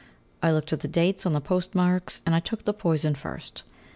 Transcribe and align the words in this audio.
I 0.41 0.51
looked 0.51 0.73
at 0.73 0.79
the 0.79 0.87
dates 0.87 1.27
on 1.27 1.33
the 1.33 1.39
postmarks, 1.39 2.21
and 2.25 2.33
I 2.33 2.39
took 2.39 2.63
the 2.65 2.73
poison 2.73 3.13
first. 3.13 3.61